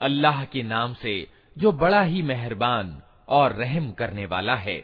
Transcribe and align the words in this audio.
अल्लाह 0.00 0.44
के 0.44 0.62
नाम 0.62 0.94
से 0.94 1.14
जो 1.56 1.72
बड़ा 1.82 2.02
ही 2.02 2.22
मेहरबान 2.22 2.96
और 3.28 3.52
रहम 3.52 3.90
करने 3.98 4.26
वाला 4.26 4.54
है 4.66 4.78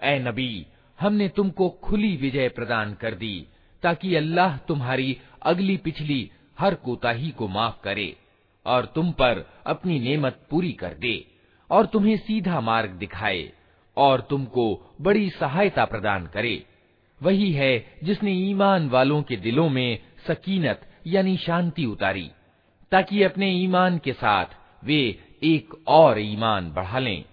ए 0.00 0.18
नबी 0.18 0.66
हमने 0.98 1.28
तुमको 1.36 1.68
खुली 1.84 2.16
विजय 2.16 2.48
प्रदान 2.56 2.94
कर 3.02 3.14
दी 3.22 3.36
ताकि 3.82 4.14
अल्लाह 4.16 4.56
तुम्हारी 4.68 5.16
अगली 5.52 5.76
पिछली 5.86 6.20
हर 6.58 6.74
कोताही 6.86 7.30
को 7.38 7.48
माफ 7.56 7.80
करे 7.84 8.08
और 8.69 8.85
तुम 8.85 9.11
पर 9.11 9.45
अपनी 9.65 9.99
नेमत 9.99 10.39
पूरी 10.49 10.71
कर 10.71 10.93
दे 10.93 11.15
और 11.69 11.85
तुम्हें 11.85 12.17
सीधा 12.17 12.59
मार्ग 12.61 12.89
दिखाए 12.89 13.51
और 13.97 14.21
तुमको 14.21 14.95
बड़ी 15.01 15.29
सहायता 15.29 15.85
प्रदान 15.85 16.25
करे। 16.27 16.63
वही 17.21 17.51
है 17.51 17.99
जिसने 18.03 18.31
ईमान 18.31 18.89
वालों 18.89 19.21
के 19.23 19.35
दिलों 19.37 19.69
में 19.69 19.99
सकीनत 20.27 20.81
यानी 21.07 21.37
शांति 21.37 21.85
उतारी, 21.85 22.29
ताकि 22.91 23.23
अपने 23.23 23.51
ईमान 23.53 23.97
के 23.97 24.13
साथ 24.13 24.55
वे 24.83 25.01
एक 25.43 25.73
और 25.87 26.19
ईमान 26.19 26.71
बढ़ा 26.71 26.99
लें। 26.99 27.23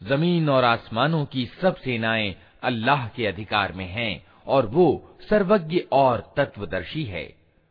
ज़मीन 0.00 0.48
और 0.48 0.64
आसमानों 0.64 1.24
की 1.24 1.46
सब 1.60 1.76
सेनाएँ 1.76 2.34
अल्लाह 2.62 3.06
के 3.08 3.26
अधिकार 3.26 3.72
में 3.72 3.86
हैं 3.86 4.24
और 4.46 4.66
वो 4.66 5.16
सर्वज्ञ 5.30 5.78
और 5.92 6.32
तत्वदर्शी 6.36 7.04
है। 7.04 7.24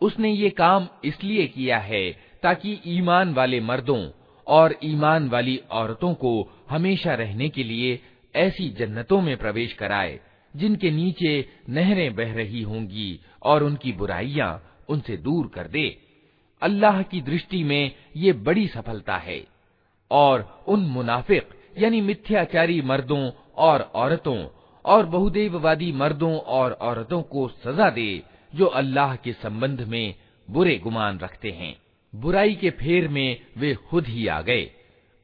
उसने 0.00 0.30
ये 0.30 0.48
काम 0.52 0.88
इसलिए 1.04 1.46
किया 1.46 1.78
है 1.80 2.10
ताकि 2.42 2.80
ईमान 2.86 3.34
वाले 3.34 3.60
मर्दों 3.60 4.02
और 4.46 4.74
ईमान 4.84 5.28
वाली 5.28 5.56
औरतों 5.72 6.12
को 6.14 6.32
हमेशा 6.70 7.14
रहने 7.14 7.48
के 7.48 7.62
लिए 7.62 7.98
ऐसी 8.34 8.68
जन्नतों 8.70 9.20
में 9.20 9.36
प्रवेश 9.36 9.72
कराए 9.72 10.18
जिनके 10.54 10.90
नीचे 10.90 11.32
नहरें 11.68 12.14
बह 12.14 12.34
रही 12.34 12.62
होंगी 12.62 13.20
और 13.42 13.62
उनकी 13.62 13.92
बुराइयां 13.92 14.52
उनसे 14.88 15.16
दूर 15.16 15.50
कर 15.54 15.68
दे 15.68 15.86
अल्लाह 16.62 17.02
की 17.02 17.20
दृष्टि 17.22 17.62
में 17.64 17.92
ये 18.16 18.32
बड़ी 18.44 18.66
सफलता 18.68 19.16
है 19.18 19.42
और 20.10 20.64
उन 20.68 20.86
मुनाफिक 20.88 21.48
यानी 21.77 22.01
मिथ्याचारी 22.01 22.81
मर्दों 22.81 23.31
और 23.57 23.91
औरतों, 23.95 24.47
और 24.85 25.05
बहुदेववादी 25.05 25.91
मर्दों 25.91 26.37
और 26.37 26.71
औरतों 26.71 27.21
को 27.21 27.47
सजा 27.47 27.89
दे, 27.89 28.23
जो 28.55 28.65
अल्लाह 28.65 29.15
के 29.15 29.33
संबंध 29.33 29.81
में 29.81 30.15
बुरे 30.49 30.77
गुमान 30.77 31.19
रखते 31.19 31.51
हैं। 31.51 31.81
बुराई 32.15 32.55
के 32.55 32.69
फेर 32.69 33.07
में 33.07 33.41
वे 33.57 33.75
खुद 33.75 34.07
ही 34.07 34.27
आ 34.27 34.41
गए। 34.41 34.71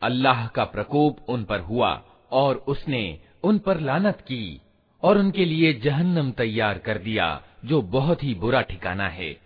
अल्लाह 0.02 0.48
का 0.48 0.64
प्रकोप 0.64 1.18
उन 1.28 1.44
पर 1.44 1.60
हुआ, 1.60 2.02
और 2.32 2.56
उसने 2.56 3.20
उन 3.44 3.58
पर 3.58 3.80
लानत 3.80 4.16
की, 4.22 4.62
और 5.04 5.18
उनके 5.18 5.46
लिए 5.46 5.74
जहन्नम 5.74 6.32
तैयार 6.32 6.78
कर 6.78 6.98
दिया, 6.98 7.42
जो 7.66 7.82
बहुत 7.82 8.24
ही 8.24 8.34
बुरा 8.34 8.62
ठिकाना 8.62 9.08
है। 9.08 9.46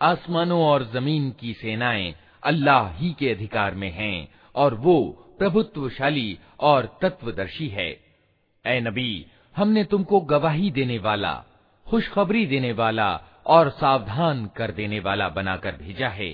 आसमानों 0.00 0.60
और 0.62 0.82
जमीन 0.92 1.30
की 1.40 1.52
सेनाएं 1.54 2.12
अल्लाह 2.42 2.90
ही 2.96 3.12
के 3.18 3.30
अधिकार 3.30 3.74
में 3.74 3.90
हैं 3.90 4.28
और 4.54 4.74
वो 4.84 4.98
प्रभुत्वशाली 5.38 6.38
और 6.60 6.86
तत्वदर्शी 7.02 7.68
है 7.68 7.90
ए 8.64 8.80
नबी 8.80 9.10
हमने 9.54 9.84
तुमको 9.84 10.20
गवाही 10.32 10.70
देने 10.70 10.98
वाला 10.98 11.32
खुशखबरी 11.86 12.44
देने 12.46 12.72
वाला 12.72 13.08
और 13.54 13.70
सावधान 13.70 14.46
कर 14.56 14.70
देने 14.72 15.00
वाला 15.00 15.28
बनाकर 15.38 15.76
भेजा 15.76 16.08
है 16.18 16.30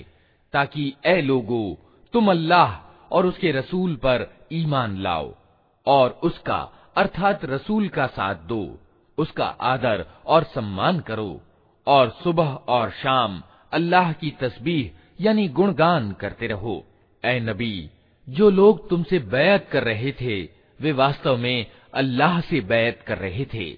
ताकि 0.54 0.94
ए 1.06 1.22
लोगो, 1.22 1.80
तुम 2.14 2.32
अल्लाह 2.32 2.74
और 3.12 3.26
उसके 3.26 3.52
रसूल 3.52 3.96
पर 3.96 4.48
ईमान 4.54 4.98
लाओ 4.98 5.36
और 5.86 6.20
उसका, 6.24 6.72
अर्थात 6.96 7.46
रसूल 7.46 7.88
का 7.88 8.08
साथ 8.08 8.36
दो, 8.36 8.80
उसका 9.18 9.46
आदर 9.46 10.06
और 10.26 10.44
सम्मान 10.44 11.00
करो 11.00 11.42
और 11.88 12.10
सुबह 12.24 12.50
और 12.50 12.90
शाम 12.90 13.44
अल्लाह 13.72 14.14
की 14.14 14.32
तस्बीह, 14.32 14.92
यानी 15.22 15.48
गुणगान 15.48 16.12
करते 16.12 16.48
रहो। 16.48 16.86
ए 17.26 17.40
नबी, 17.40 17.90
जो 18.30 18.50
लोग 18.50 18.90
तुमसे 18.90 19.20
बैत 19.20 19.70
कर 19.72 19.84
रहे 19.84 20.12
थे, 20.12 20.44
वे 20.82 20.92
वास्तव 20.92 21.38
में 21.38 21.66
अल्लाह 21.94 22.42
से 22.42 22.62
बैत 22.62 23.02
कर 23.08 23.18
रहे 23.18 23.46
थे। 23.54 23.78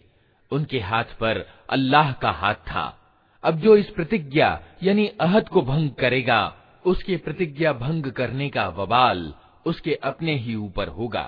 उनके 0.51 0.79
हाथ 0.79 1.03
पर 1.03 1.47
अल्लाह 1.69 2.11
का 2.11 2.31
हाथ 2.31 2.55
था। 2.55 2.97
अब 3.43 3.59
जो 3.59 3.75
इस 3.77 3.89
प्रतिज्ञा, 3.89 4.61
यानी 4.83 5.07
अहद 5.07 5.49
को 5.49 5.61
भंग 5.61 5.89
करेगा 5.89 6.57
उसके 6.84 7.16
प्रतिज्ञा 7.16 7.72
भंग 7.75 8.10
करने 8.12 8.48
का 8.48 8.69
वबाल 8.76 9.32
उसके 9.66 9.94
अपने 10.03 10.34
ही 10.37 10.54
ऊपर 10.56 10.88
होगा 10.88 11.26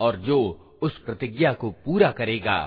और 0.00 0.16
जो 0.20 0.40
उस 0.82 0.98
प्रतिज्ञा 0.98 1.52
को 1.52 1.70
पूरा 1.84 2.10
करेगा 2.10 2.58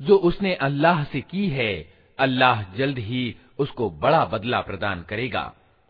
जो 0.00 0.16
उसने 0.28 0.54
अल्लाह 0.62 1.04
से 1.04 1.20
की 1.22 1.46
है 1.48 1.72
अल्लाह 2.18 2.62
जल्द 2.74 2.98
ही 3.00 3.24
उसको 3.58 3.90
बड़ा 4.00 4.24
बदला 4.24 4.60
प्रदान 4.62 5.02
करेगा 5.02 5.52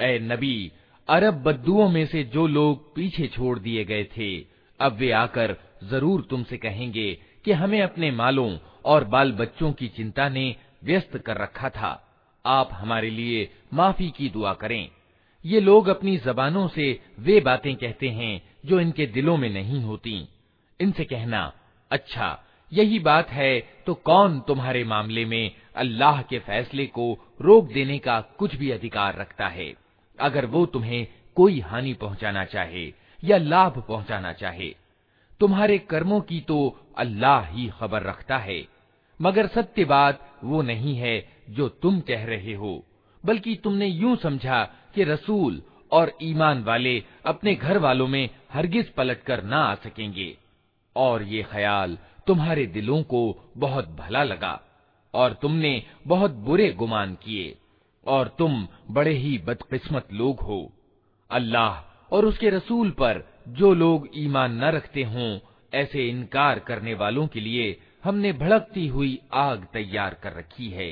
ए 0.00 0.18
नबी 0.22 0.56
अरब 1.08 1.42
बद्दुओं 1.42 1.88
में 1.88 2.04
से 2.06 2.22
जो 2.34 2.46
लोग 2.48 2.94
पीछे 2.94 3.26
छोड़ 3.26 3.58
दिए 3.58 3.84
गए 3.84 4.04
थे 4.16 4.28
अब 4.80 4.96
वे 4.98 5.10
आकर 5.14 5.56
जरूर 5.90 6.26
तुमसे 6.30 6.56
कहेंगे 6.56 7.06
कि 7.44 7.52
हमें 7.52 7.80
अपने 7.82 8.10
मालों 8.12 8.50
और 8.84 9.04
बाल 9.14 9.32
बच्चों 9.32 9.72
की 9.72 9.88
चिंता 9.88 10.28
ने 10.28 10.44
व्यस्त 10.84 11.16
कर 11.26 11.36
रखा 11.36 11.68
था 11.70 11.92
आप 12.44 12.70
हमारे 12.72 13.10
लिए 13.10 13.48
माफी 13.74 14.10
की 14.16 14.28
दुआ 14.30 14.52
करें 14.62 14.88
ये 15.44 15.60
लोग 15.60 15.88
अपनी 15.88 16.16
जबानों 16.26 16.66
से 16.68 16.86
वे 17.20 17.38
बातें 17.40 17.74
कहते 17.76 18.08
हैं 18.10 18.34
जो 18.66 18.80
इनके 18.80 19.06
दिलों 19.08 19.36
में 19.36 19.48
नहीं 19.50 19.82
होती 19.82 20.16
इनसे 20.80 21.04
कहना 21.04 21.42
अच्छा 21.90 22.28
यही 22.71 22.99
बात 22.99 23.29
है 23.29 23.59
तो 23.85 23.93
कौन 23.93 24.39
तुम्हारे 24.39 24.83
मामले 24.83 25.25
में 25.25 25.51
अल्लाह 25.75 26.21
के 26.21 26.39
फैसले 26.39 26.85
को 26.87 27.13
रोक 27.41 27.71
देने 27.71 27.97
का 27.99 28.19
कुछ 28.39 28.55
भी 28.55 28.71
अधिकार 28.71 29.15
रखता 29.15 29.47
है? 29.47 29.73
अगर 30.19 30.45
वो 30.45 30.65
तुम्हें 30.65 31.07
कोई 31.37 31.59
हानि 31.59 31.93
पहुंचाना 31.93 32.43
चाहे 32.45 32.85
या 33.23 33.37
लाभ 33.37 33.83
पहुंचाना 33.87 34.33
चाहे, 34.33 34.75
तुम्हारे 35.39 35.77
कर्मों 35.79 36.19
की 36.21 36.39
तो 36.41 36.57
अल्लाह 36.97 37.47
ही 37.47 37.67
खबर 37.79 38.03
रखता 38.03 38.37
है। 38.37 38.63
मगर 39.19 39.47
सत्य 39.47 39.85
बात 39.85 40.19
वो 40.43 40.61
नहीं 40.61 40.95
है 40.95 41.17
जो 41.49 41.67
तुम 41.69 41.99
कह 41.99 42.25
रहे 42.25 42.53
हो, 42.53 42.83
बल्कि 43.23 43.55
तुमने 43.55 43.87
यूँ 43.87 44.15
समझा 44.15 44.63
कि 44.95 45.03
रसूल 45.03 45.61
और 45.91 46.11
ईमान 46.23 46.63
वाले 46.63 47.03
अपने 47.25 47.55
घर 47.55 47.77
वालों 47.77 48.07
में 48.07 48.29
हरगिज 48.51 48.89
पलट 48.89 49.23
कर 49.23 49.43
ना 49.43 49.63
आ 49.63 49.75
सकेंगे। 49.75 50.35
और 50.95 51.23
ये 51.23 51.43
ख्याल 51.43 51.97
तुम्हारे 52.29 52.65
दिलों 52.67 53.03
को 53.03 53.21
बहुत 53.57 53.87
भला 53.89 54.23
लगा, 54.23 54.59
और 55.13 55.33
तुमने 55.33 55.71
बहुत 56.07 56.31
बुरे 56.31 56.71
गुमान 56.71 57.13
किए, 57.23 57.57
और 58.07 58.27
तुम 58.39 58.67
बड़े 58.91 59.13
ही 59.13 59.37
बदकिस्मत 59.37 60.07
लोग 60.13 60.39
हो। 60.39 60.71
अल्लाह 61.31 61.81
और 62.15 62.25
उसके 62.25 62.49
रसूल 62.49 62.89
पर 62.91 63.23
जो 63.47 63.73
लोग 63.73 64.07
ईमान 64.15 64.55
न 64.55 64.63
रखते 64.63 65.03
हों, 65.03 65.39
ऐसे 65.73 66.07
इनकार 66.07 66.59
करने 66.59 66.93
वालों 66.93 67.27
के 67.27 67.39
लिए 67.39 67.81
हमने 68.03 68.33
भड़कती 68.33 68.87
हुई 68.87 69.19
आग 69.33 69.67
तैयार 69.73 70.13
कर 70.13 70.33
रखी 70.33 70.69
है। 70.69 70.91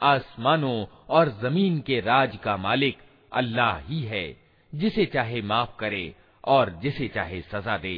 आसमानों 0.00 0.84
और 1.10 1.28
जमीन 1.42 1.78
के 1.80 1.98
राज 2.00 2.36
का 2.44 2.56
मालिक 2.56 2.98
अल्लाह 3.32 3.78
ही 3.86 4.00
है 4.02 4.26
जिसे 4.72 5.04
चाहे 5.14 5.40
माफ 5.42 5.76
करे 5.80 6.04
और 6.44 6.70
जिसे 6.82 7.08
चाहे 7.14 7.40
सजा 7.42 7.76
दे 7.78 7.96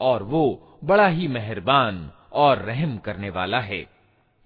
और 0.00 0.22
वो 0.32 0.42
बड़ा 0.84 1.06
ही 1.08 1.28
मेहरबान 1.28 2.10
और 2.42 2.58
रहम 2.62 2.96
करने 3.06 3.30
वाला 3.30 3.60
है 3.60 3.84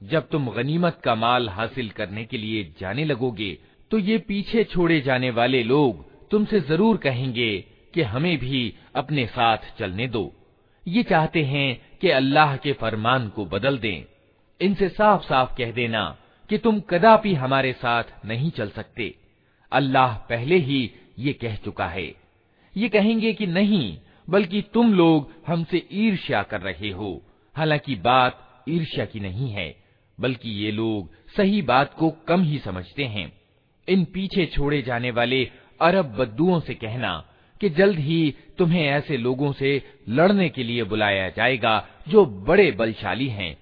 जब 0.00 0.28
तुम 0.28 0.50
गनीमत 0.50 1.00
का 1.04 1.14
माल 1.14 1.48
हासिल 1.48 1.90
करने 1.98 2.24
के 2.24 2.38
लिए 2.38 2.62
जाने 2.80 3.04
लगोगे 3.04 3.52
तो 3.90 3.98
ये 4.00 4.18
पीछे 4.28 4.64
छोड़े 4.64 5.00
जाने 5.00 5.30
वाले 5.30 5.62
लोग 5.64 6.04
तुमसे 6.31 6.59
ज़रूर 6.59 6.97
कहेंगे 6.97 7.65
कि 7.93 8.01
हमें 8.01 8.37
भी 8.37 8.73
अपने 8.95 9.25
साथ 9.25 9.57
चलने 9.79 10.07
दो। 10.07 10.33
ये 10.87 11.03
चाहते 11.03 11.43
हैं 11.43 11.97
कि 12.01 12.09
अल्लाह 12.09 12.55
के 12.57 12.73
फरमान 12.73 13.29
को 13.29 13.45
बदल 13.45 13.77
दें। 13.77 14.03
इनसे 14.61 14.89
साफ़ 14.89 15.23
साफ़ 15.23 15.55
कह 15.57 15.71
देना 15.71 16.17
कि 16.49 16.57
तुम 16.57 16.79
कदापि 16.79 17.33
हमारे 17.33 17.73
साथ 17.73 18.03
नहीं 18.25 18.51
चल 18.51 18.69
सकते। 18.69 19.15
अल्लाह 19.71 20.15
पहले 20.15 20.57
ही 20.57 20.91
ये 21.19 21.33
कह 21.33 21.55
चुका 21.55 21.87
है। 21.87 22.15
ये 22.77 22.89
कहेंगे 22.89 23.33
कि 23.33 23.47
नहीं, 23.47 23.97
बल्कि 24.29 24.61
तुम 24.73 24.93
लोग 24.93 25.31
हमसे 25.47 25.87
ईर्ष्या 25.91 26.43
कर 26.43 26.61
रहे 26.61 26.89
हो। 26.89 27.21
हालाँकि 27.55 27.95
बात 27.95 28.63
ईर्ष्या 28.69 29.05
की 29.05 29.19
नहीं 29.19 29.49
है, 29.49 29.75
बल्कि 30.19 30.49
ये 30.49 30.71
लोग 30.71 31.09
सही 31.37 31.61
बात 31.61 31.93
को 31.93 32.09
कम 32.09 32.43
ही 32.43 32.59
समझते 32.59 33.03
हैं। 33.03 33.31
इन 33.87 34.05
पीछे 34.05 34.45
छोड़े 34.45 34.81
जाने 34.81 35.11
वाले 35.11 35.51
अरब 35.81 36.15
बद्दुओं 36.15 36.59
से 36.59 36.73
कहना 36.73 37.23
कि 37.61 37.69
जल्द 37.69 37.99
ही 37.99 38.35
तुम्हें 38.57 38.83
ऐसे 38.83 39.17
लोगों 39.17 39.51
से 39.53 39.81
लड़ने 40.09 40.49
के 40.49 40.63
लिए 40.63 40.83
बुलाया 40.83 41.29
जाएगा 41.29 41.87
जो 42.07 42.25
बड़े 42.25 42.71
बलशाली 42.71 43.27
हैं। 43.29 43.57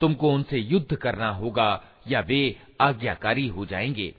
तुमको 0.00 0.32
उनसे 0.32 0.58
युद्ध 0.58 0.96
करना 0.96 1.28
होगा 1.30 1.68
या 2.08 2.20
वे 2.20 2.56
आज्ञाकारी 2.80 3.46
हो 3.48 3.66
जाएँगे। 3.66 4.12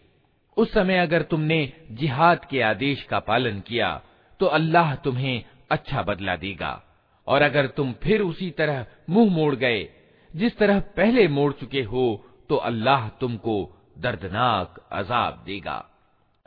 उस 0.58 0.72
समय 0.74 0.98
अगर 0.98 1.22
तुमने 1.22 1.74
जिहाद 1.92 2.46
के 2.46 2.62
आदेश 2.62 3.04
का 3.04 3.20
पालन 3.20 3.60
किया 3.60 4.02
तो 4.40 4.46
अल्लाह 4.46 4.96
तुम्हें 4.96 5.44
अच्छा 5.72 6.02
बदला 6.04 6.36
देगा। 6.36 6.82
और 7.28 7.42
अगर 7.42 7.68
तुम 7.68 7.92
फिर 7.94 8.22
उसी 8.22 8.50
तरह 8.52 8.86
मुँह 9.10 9.32
मोड़ 9.32 9.56
गए, 9.56 9.88
जिस 10.32 10.58
तरह 10.58 10.80
पहले 10.98 11.28
मोड़ 11.28 11.52
चुके 11.54 11.82
हो 11.84 12.06
तो 12.50 12.56
अल्लाह 12.56 13.08
तुमको 13.10 13.56
दर्दनाक 13.98 14.88
अजाब 14.92 15.44
देगा। 15.46 15.78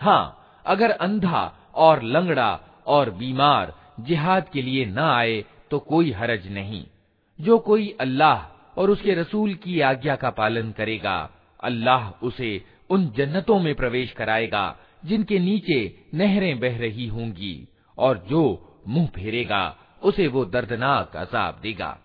हाँ 0.00 0.24
अगर 0.66 0.90
अंधा 0.90 1.50
और 1.74 2.02
लंगड़ा 2.02 2.58
और 2.86 3.10
बीमार 3.10 3.75
जिहाद 3.97 4.49
के 4.49 4.61
लिए 4.61 4.85
न 4.85 4.99
आए 4.99 5.43
तो 5.71 5.79
कोई 5.79 6.11
हरज 6.11 6.47
नहीं। 6.47 6.83
जो 7.39 7.57
कोई 7.59 7.89
अल्लाह 8.01 8.79
और 8.79 8.89
उसके 8.89 9.13
रसूल 9.13 9.53
की 9.53 9.79
आज्ञा 9.81 10.15
का 10.15 10.29
पालन 10.29 10.71
करेगा, 10.71 11.17
अल्लाह 11.63 12.09
उसे 12.25 12.61
उन 12.89 13.09
जन्नतों 13.09 13.59
में 13.59 13.73
प्रवेश 13.75 14.11
कराएगा, 14.11 14.77
जिनके 15.05 15.39
नीचे 15.39 15.79
नहरें 16.13 16.59
बह 16.59 16.77
रही 16.77 17.07
होंगी, 17.07 17.67
और 17.97 18.25
जो 18.29 18.43
मुँह 18.87 19.07
फेरेगा, 19.07 19.75
उसे 20.03 20.27
वो 20.27 20.45
दर्दनाक 20.45 21.15
अजाब 21.15 21.59
देगा। 21.61 21.97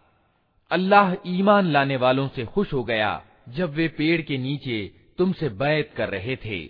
अल्लाह 0.70 1.14
ईमान 1.26 1.66
लाने 1.66 1.96
वालों 1.96 2.28
से 2.28 2.44
खुश 2.44 2.72
हो 2.72 2.82
गया 2.84 3.22
जब 3.48 3.74
वे 3.74 3.88
पेड़ 3.88 4.20
के 4.22 4.38
नीचे 4.38 4.78
तुमसे 5.18 5.48
बैत 5.48 5.90
कर 5.96 6.08
रहे 6.08 6.36
थे। 6.36 6.68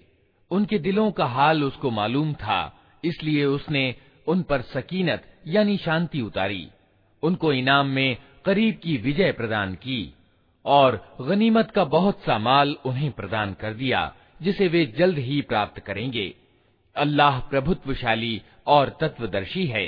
उनके 0.50 0.78
दिलों 0.78 1.10
का 1.10 1.26
हाल 1.26 1.64
उसको 1.64 1.90
मालूम 1.90 2.32
था, 2.34 2.60
इसलिए 3.04 3.44
उसने 3.44 3.94
उन 4.27 4.41
पर 4.41 4.61
सकीनत 4.61 5.23
यानी 5.47 5.77
शांति 5.77 6.21
उतारी 6.21 6.67
उनको 7.23 7.51
इनाम 7.53 7.87
में 7.87 8.17
करीब 8.45 8.79
की 8.83 8.97
विजय 8.97 9.31
प्रदान 9.31 9.73
की 9.75 10.01
और 10.65 11.01
गनीमत 11.21 11.71
का 11.71 11.83
बहुत 11.89 12.19
सा 12.19 12.37
माल 12.39 12.75
उन्हें 12.85 13.11
प्रदान 13.11 13.53
कर 13.53 13.73
दिया 13.73 14.11
जिसे 14.41 14.67
वे 14.67 14.85
जल्द 14.97 15.17
ही 15.17 15.41
प्राप्त 15.41 15.79
करेंगे 15.79 16.33
अल्लाह 16.95 17.39
प्रभुत्वशाली 17.39 18.41
और 18.67 18.97
तत्वदर्शी 19.01 19.65
है 19.67 19.87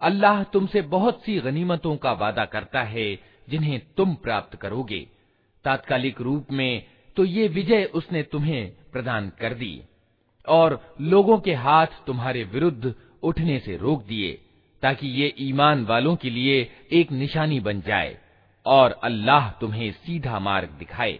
अल्लाह 0.00 0.42
तुमसे 0.52 0.80
बहुत 0.88 1.20
सी 1.22 1.38
गनीमतों 1.40 1.96
का 1.96 2.12
वादा 2.12 2.44
करता 2.44 2.82
है 2.84 3.06
जिन्हें 3.48 3.80
तुम 3.96 4.14
प्राप्त 4.14 4.56
करोगे 4.56 5.00
तात्कालिक 5.64 6.20
रूप 6.20 6.50
में 6.50 6.82
तो 7.16 7.24
ये 7.24 7.46
विजय 7.48 7.84
उसने 7.94 8.22
तुम्हें 8.22 8.62
प्रदान 8.92 9.28
कर 9.40 9.54
दी 9.54 9.74
और 10.48 10.78
लोगों 11.00 11.38
के 11.38 11.54
हाथ 11.56 11.86
तुम्हारे 12.06 12.42
विरुद्ध 12.44 12.94
उठने 13.23 13.57
से 13.59 13.77
रोक 13.77 14.03
दिए, 14.05 14.31
ताकि 14.83 15.07
ये 15.21 15.33
ईमान 15.39 15.85
वालों 15.85 16.15
के 16.15 16.29
लिए 16.29 16.69
एक 16.91 17.11
निशानी 17.11 17.59
बन 17.59 17.81
जाए 17.81 18.17
और 18.65 18.99
अल्लाह 19.03 19.49
तुम्हें 19.51 19.91
सीधा 19.91 20.39
मार्ग 20.39 20.69
दिखाए। 20.79 21.19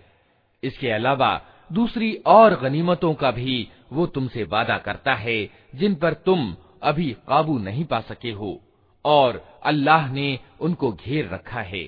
इसके 0.64 0.90
अलावा 0.90 1.40
दूसरी 1.70 2.14
और 2.28 2.60
गनीमतों 2.60 3.14
का 3.14 3.32
भी 3.32 3.68
वो 3.94 4.06
तुमसे 4.08 4.44
वादा 4.44 4.78
करता 4.78 5.14
है, 5.16 5.50
जिन 5.76 5.96
पर 5.96 6.14
तुम 6.26 6.56
अभी 6.84 7.12
काबू 7.28 7.58
नहीं 7.60 7.84
पा 7.86 8.00
सके 8.02 8.32
हो, 8.32 8.60
और 9.06 9.44
अल्लाह 9.64 10.12
ने 10.14 10.40
उनको 10.62 10.92
घेर 10.94 11.30
रखा 11.30 11.62
है। 11.62 11.88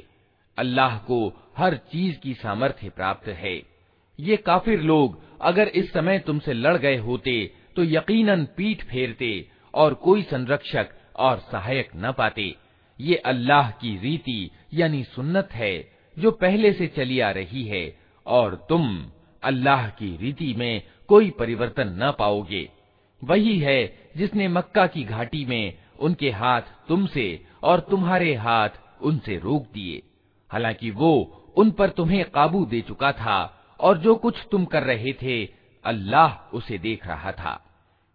अल्लाह 0.57 0.97
को 0.99 1.27
हर 1.57 1.75
चीज़ 1.91 2.17
की 2.17 2.33
सामर्थ्य 2.33 2.89
प्राप्त 2.89 3.27
है। 3.27 3.55
ये 4.19 4.37
काफिर 4.37 4.81
लोग 4.81 5.19
अगर 5.41 5.67
इस 5.69 5.91
समय 5.93 6.19
तुमसे 6.19 6.53
लड़ 6.53 6.77
गए 6.77 6.97
होते 6.97 7.33
तो 7.75 7.83
यकीनन 7.83 8.43
पीठ 8.57 8.83
फेरते 8.83 9.29
और 9.73 9.93
कोई 9.93 10.21
संरक्षक 10.21 10.89
और 11.15 11.39
सहायक 11.51 11.89
न 11.95 12.11
पाते। 12.11 12.55
ये 12.99 13.15
अल्लाह 13.15 13.71
की 13.71 13.97
रीति 13.97 14.49
यानी 14.73 15.03
सुन्नत 15.03 15.49
है, 15.51 15.91
जो 16.19 16.31
पहले 16.31 16.73
से 16.73 16.87
चली 16.87 17.19
आ 17.19 17.31
रही 17.31 17.63
है, 17.63 17.99
और 18.25 18.65
तुम 18.69 19.05
अल्लाह 19.43 19.87
की 19.87 20.17
रीति 20.17 20.53
में 20.53 20.81
कोई 21.07 21.29
परिवर्तन 21.29 21.99
न 22.03 22.11
पाओगे। 22.19 22.69
वही 23.23 23.59
है 23.59 24.09
जिसने 24.17 24.47
मक्का 24.47 24.87
की 24.87 25.03
घाटी 25.03 25.45
में 25.45 25.73
उनके 25.99 26.31
हाथ 26.31 26.61
तुमसे 26.61 27.45
और 27.63 27.79
तुम्हारे 27.79 28.35
हाथ 28.35 28.69
उनसे 29.01 29.37
रोक 29.37 29.67
दिए। 29.73 30.01
हालाँकि 30.51 30.91
वो 30.91 31.45
उन 31.57 31.71
पर 31.71 31.89
तुम्हें 31.89 32.25
काबू 32.25 32.65
दे 32.65 32.81
चुका 32.81 33.11
था, 33.11 33.67
और 33.79 33.97
जो 33.97 34.15
कुछ 34.15 34.35
तुम 34.51 34.65
कर 34.65 34.83
रहे 34.83 35.13
थे, 35.13 35.45
अल्लाह 35.85 36.55
उसे 36.55 36.77
देख 36.77 37.07
रहा 37.07 37.31
था। 37.31 37.68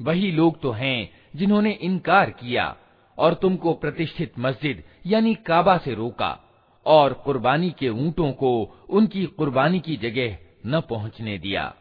वही 0.00 0.30
लोग 0.30 0.60
तो 0.60 0.72
हैं 0.72 1.10
जिन्होंने 1.36 1.78
इनकार 1.82 2.30
किया 2.30 2.76
और 3.18 3.34
तुमको 3.34 3.74
प्रतिष्ठित 3.74 4.32
मस्जिद 4.38 4.82
यानी 5.06 5.34
काबा 5.46 5.78
से 5.78 5.94
रोका 5.94 6.38
और 6.86 7.12
कुर्बानी 7.24 7.70
के 7.70 7.88
ऊंटों 7.88 8.32
को 8.32 8.76
उनकी 8.90 9.26
कुर्बानी 9.38 9.80
की 9.80 9.96
जगह 9.96 10.36
न 10.66 10.80
पहुंचने 10.80 11.38
दिया 11.38 11.74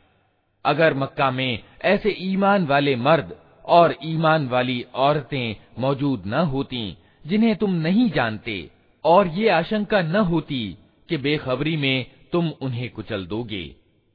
अगर 0.64 0.94
मक्का 0.94 1.30
में 1.30 1.62
ऐसे 1.84 2.16
ईमान 2.20 2.66
वाले 2.66 2.94
मर्द 2.96 3.34
और 3.64 3.94
ईमान 4.04 4.48
वाली 4.48 4.84
औरतें 4.96 5.56
मौजूद 5.78 6.22
न 6.26 6.34
होती, 6.46 6.96
जिन्हें 7.24 7.54
तुम 7.56 7.74
नहीं 7.76 8.10
जानते, 8.10 8.70
और 9.04 9.28
ये 9.28 9.48
आशंका 9.48 10.00
न 10.02 10.16
होती 10.24 10.76
कि 11.08 11.16
बेखबरी 11.16 11.76
में 11.76 12.06
तुम 12.32 12.48
उन्हें 12.60 12.88
कुचल 12.90 13.26
दोगे, 13.26 13.64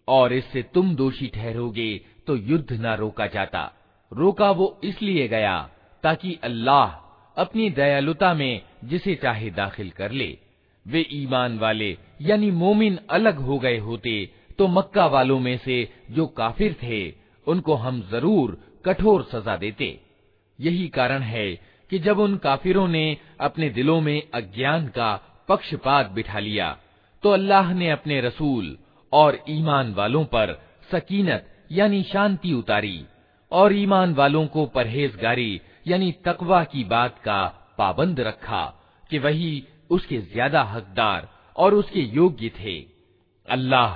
और 0.08 0.34
इससे 0.34 0.62
तुम 0.74 0.96
दोषी 0.96 1.28
ठहरोगे 1.28 1.90
तो 2.28 2.36
युद्ध 2.36 2.72
न 2.72 2.96
रोका 2.96 3.28
जाता। 3.28 3.72
रोका 4.12 4.50
वो 4.52 4.80
इसलिए 4.84 5.28
गया 5.28 5.58
ताकि 6.04 6.38
अल्लाह 6.44 7.02
अपनी 7.38 7.70
दयालुता 7.70 8.34
में 8.34 8.62
जिसे 8.84 9.16
चाहे 9.16 9.50
दाखिल 9.52 9.90
कर 9.90 10.12
ले। 10.12 10.38
वे 10.86 11.06
ईमान 11.14 11.58
वाले 11.60 11.98
यानी 12.22 12.50
मोमिन 12.52 13.00
अलग 13.10 13.38
हो 13.38 13.58
गए 13.60 13.78
होते 13.78 14.14
तो 14.60 14.68
मक्का 14.68 15.06
वालों 15.08 15.40
में 15.40 15.58
से 15.58 15.88
जो 16.12 16.26
काफिर 16.38 16.76
थे, 16.84 17.10
उनको 17.48 17.74
हम 17.76 18.02
ज़रूर 18.12 18.58
कठोर 18.86 19.24
सजा 19.24 19.56
देते। 19.58 20.00
यही 20.60 20.88
कारण 20.90 21.22
है 21.24 21.50
कि 21.90 22.00
जब 22.00 22.20
उन 22.20 22.36
काफिरों 22.38 22.88
ने 22.88 23.06
अपने 23.42 23.70
दिलों 23.70 24.00
में 24.02 24.22
अज्ञान 24.34 24.88
का 24.88 25.14
पक्षपात 25.50 26.12
बिठा 26.12 26.40
लिया 26.40 26.78
तो 27.24 27.30
अल्लाह 27.30 27.74
ने 27.74 27.90
अपने 27.90 28.20
रसूल 28.22 28.78
और 29.12 29.38
ईमान 29.50 29.94
वालों 29.94 30.24
पर 30.26 30.54
सकीनत 30.92 31.50
यानी 31.72 32.02
शांति 32.04 32.54
उतारी 32.54 33.04
और 33.52 33.74
ईमान 33.74 34.14
वालों 34.14 34.46
को 34.48 34.66
परहेजगारी 34.66 35.62
यानी 35.88 36.12
तकवा 36.26 36.64
की 36.64 36.84
बात 36.84 37.20
का 37.20 37.44
पाबंद 37.78 38.20
रखा 38.20 38.64
कि 39.10 39.20
वही 39.20 39.64
उसके 39.90 40.18
ज़्यादा 40.24 40.62
हकदार 40.64 41.28
और 41.56 41.74
उसके 41.74 42.02
योग्य 42.16 42.50
थे। 42.60 42.78
अल्लाह 43.48 43.96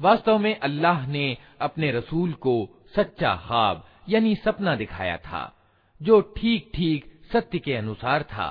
वास्तव 0.00 0.38
में 0.38 0.60
अल्लाह 0.60 1.06
ने 1.06 1.36
अपने 1.60 1.90
रसूल 1.92 2.32
को 2.32 2.54
सच्चा 2.96 3.34
ख्वाब 3.46 3.82
यानी 4.08 4.34
सपना 4.34 4.74
दिखाया 4.76 5.16
था 5.16 5.42
जो 6.01 6.19
ठीक 6.37 6.69
ठीक 6.75 7.05
सत्य 7.33 7.59
के 7.59 7.73
अनुसार 7.75 8.23
था। 8.25 8.47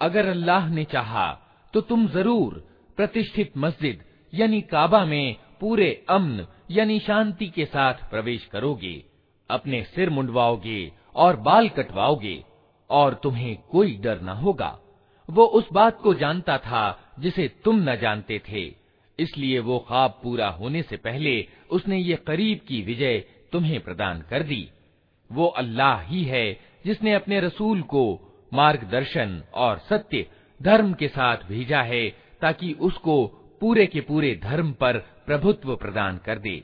अगर 0.00 0.28
अल्लाह 0.28 0.68
ने 0.68 0.84
चाहा 0.86 1.30
तो 1.74 1.80
तुम 1.82 2.06
ज़रूर 2.08 2.54
प्रतिष्ठित 2.98 3.52
मस्जिद, 3.56 4.02
यानी 4.32 4.60
काबा 4.62 5.04
में 5.04 5.36
पूरे 5.60 5.90
अम्न, 6.10 6.46
यानी 6.70 6.98
शांति 7.00 7.48
के 7.48 7.64
साथ 7.66 8.08
प्रवेश 8.10 8.44
करोगे, 8.46 8.94
अपने 9.50 9.82
सिर 9.84 10.10
मुंडवाओगे 10.10 10.92
और 11.14 11.36
बाल 11.38 11.68
कटवाओगे, 11.68 12.42
और 12.90 13.14
तुम्हें 13.14 13.56
कोई 13.70 13.96
डर 13.96 14.20
न 14.22 14.28
होगा। 14.38 14.78
वो 15.28 15.44
उस 15.52 15.68
बात 15.72 16.00
को 16.00 16.14
जानता 16.14 16.56
था 16.58 16.98
जिसे 17.18 17.48
तुम 17.64 17.80
न 17.80 17.96
जानते 17.96 18.40
थे। 18.48 18.64
इसलिए 19.18 19.58
वो 19.60 19.78
ख्वाब 19.88 20.18
पूरा 20.22 20.48
होने 20.50 20.82
से 20.82 20.96
पहले 20.98 21.34
उसने 21.70 21.98
ये 21.98 22.16
करीब 22.26 22.60
की 22.68 22.80
विजय 22.82 23.18
तुम्हें 23.52 23.80
प्रदान 23.80 24.22
कर 24.30 24.42
दी। 24.42 24.68
वो 25.30 25.46
अल्लाह 25.46 26.00
ही 26.02 26.22
है 26.24 26.44
जिसने 26.86 27.14
अपने 27.14 27.40
रसूल 27.40 27.82
को 27.82 28.18
मार्गदर्शन 28.54 29.42
और 29.54 29.78
सत्य 29.78 30.26
धर्म 30.62 30.94
के 30.94 31.08
साथ 31.08 31.36
भेजा 31.36 31.82
है, 31.82 32.08
ताकि 32.40 32.72
उसको 32.80 33.26
पूरे 33.60 33.86
के 33.86 34.00
पूरे 34.00 34.40
धर्म 34.42 34.72
पर 34.72 34.98
प्रभुत्व 35.26 35.76
प्रदान 35.76 36.18
कर 36.18 36.38
दे, 36.38 36.62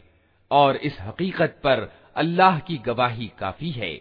और 0.50 0.76
इस 0.76 0.98
हकीकत 1.00 1.60
पर 1.64 1.92
अल्लाह 2.16 2.58
की 2.58 2.78
गवाही 2.78 3.32
काफ़ी 3.38 3.70
है। 3.70 4.00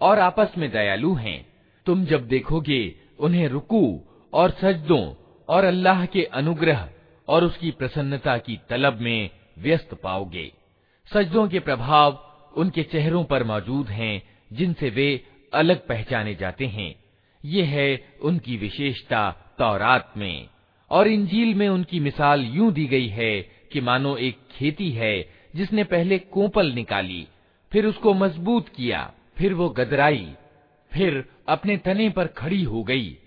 और 0.00 0.18
आपस 0.18 0.48
में 0.58 0.70
दयालु 0.70 1.14
हैं। 1.14 1.46
तुम 1.86 2.04
जब 2.04 2.28
देखोगे, 2.28 2.94
उन्हें 3.18 3.48
रुकू 3.48 4.00
और 4.32 4.50
सजदों 4.50 5.14
और 5.48 5.64
अल्लाह 5.64 6.06
के 6.06 6.24
अनुग्रह 6.24 6.90
और 7.28 7.44
उसकी 7.44 7.70
प्रसन्नता 7.70 8.38
की 8.38 8.60
तलब 8.70 9.00
में 9.00 9.30
व्यस्त 9.58 10.00
पाओगे। 10.02 10.52
सजदों 11.14 11.48
के 11.48 11.60
प्रभाव 11.60 12.12
उनके 12.56 12.82
चेहरों 12.82 13.24
पर 13.24 13.44
मौजूद 13.44 13.88
हैं, 13.88 14.22
जिनसे 14.52 14.90
वे 14.90 15.24
अलग 15.54 15.86
पहचाने 15.86 16.34
जाते 16.34 16.66
हैं। 16.66 16.94
ये 17.44 17.62
है 17.62 18.04
उनकी 18.22 18.56
विशेषता 18.56 19.54
तौरात 19.58 20.12
में। 20.16 20.48
और 20.90 21.08
इंजील 21.08 21.54
में 21.54 21.68
उनकी 21.68 22.00
मिसाल 22.00 22.40
यूँ 22.40 22.72
दी 22.72 22.86
गई 22.86 23.06
है 23.06 23.40
कि 23.72 23.80
मानो 23.80 24.16
एक 24.16 24.38
खेती 24.50 24.90
है, 24.90 25.28
जिसने 25.56 25.84
पहले 25.84 26.18
कोपल 26.18 26.72
निकाली, 26.72 27.26
फिर 27.72 27.86
उसको 27.86 28.14
मज़बूत 28.14 28.68
किया। 28.68 29.12
फिर 29.36 29.54
वो 29.54 29.68
गदराई, 29.68 30.32
फिर 30.92 31.24
अपने 31.48 31.76
तने 31.76 32.08
पर 32.10 32.26
खड़ी 32.26 32.62
हो 32.62 32.82
गई। 32.82 33.18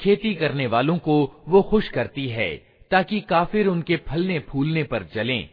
खेती 0.00 0.34
करने 0.34 0.66
वालों 0.66 0.98
को 0.98 1.44
वो 1.48 1.62
खुश 1.62 1.88
करती 1.88 2.28
है, 2.28 2.56
ताकि 2.90 3.20
काफिर 3.20 3.66
उनके 3.66 3.96
फलने 3.96 4.38
फूलने 4.38 4.82
पर 4.82 5.02
जलें। 5.14 5.48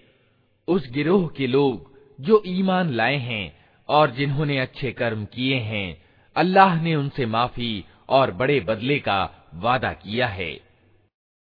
उस 0.68 0.92
गिरोह 0.92 1.28
के 1.28 1.48
लोग 1.48 1.92
जो 2.22 2.44
ईमान 2.48 2.90
लाए 2.90 3.18
हैं 3.18 3.58
और 3.90 4.12
जिन्होंने 4.12 4.60
अच्छे 4.60 4.92
कर्म 4.92 5.26
किए 5.26 5.56
हैं, 5.56 6.06
अल्लाह 6.36 6.82
ने 6.82 6.96
उनसे 6.96 7.26
माफ़ी 7.26 7.86
और 8.10 8.32
बड़े 8.32 8.60
बदले 8.60 9.00
का 9.00 9.50
वादा 9.54 9.94
किया 9.94 10.28
है। 10.28 10.69